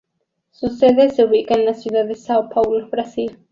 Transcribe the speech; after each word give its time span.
Su 0.49 0.69
sede 0.69 1.11
se 1.11 1.25
ubica 1.25 1.53
en 1.53 1.63
la 1.65 1.75
ciudad 1.75 2.05
de 2.05 2.15
São 2.15 2.51
Paulo, 2.51 2.89
Brasil. 2.89 3.37